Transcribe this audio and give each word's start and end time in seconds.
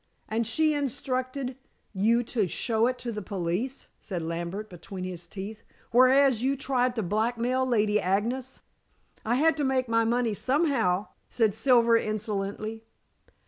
"And 0.27 0.47
she 0.47 0.73
instructed 0.73 1.57
you 1.93 2.23
to 2.23 2.47
show 2.47 2.87
it 2.87 2.97
to 2.97 3.11
the 3.11 3.21
police," 3.21 3.85
said 3.99 4.23
Lambert 4.23 4.67
between 4.67 5.03
his 5.03 5.27
teeth, 5.27 5.61
"whereas 5.91 6.41
you 6.41 6.55
tried 6.55 6.95
to 6.95 7.03
blackmail 7.03 7.67
Lady 7.67 7.99
Agnes." 8.01 8.61
"I 9.23 9.35
had 9.35 9.55
to 9.57 9.63
make 9.63 9.87
my 9.87 10.03
money 10.03 10.33
somehow," 10.33 11.09
said 11.29 11.53
Silver 11.53 11.97
insolently. 11.97 12.83